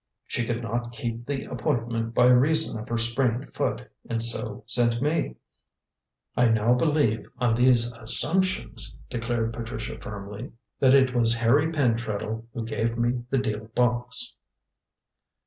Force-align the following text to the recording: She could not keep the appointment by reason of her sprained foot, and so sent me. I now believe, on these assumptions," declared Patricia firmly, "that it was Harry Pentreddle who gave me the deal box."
She 0.25 0.45
could 0.47 0.63
not 0.63 0.93
keep 0.93 1.27
the 1.27 1.43
appointment 1.43 2.15
by 2.15 2.25
reason 2.25 2.75
of 2.79 2.89
her 2.89 2.97
sprained 2.97 3.53
foot, 3.53 3.87
and 4.09 4.23
so 4.23 4.63
sent 4.65 4.99
me. 4.99 5.35
I 6.35 6.47
now 6.47 6.73
believe, 6.73 7.27
on 7.37 7.53
these 7.53 7.93
assumptions," 7.93 8.97
declared 9.11 9.53
Patricia 9.53 9.99
firmly, 9.99 10.53
"that 10.79 10.95
it 10.95 11.13
was 11.13 11.35
Harry 11.35 11.71
Pentreddle 11.71 12.45
who 12.51 12.65
gave 12.65 12.97
me 12.97 13.25
the 13.29 13.37
deal 13.37 13.65
box." 13.75 14.33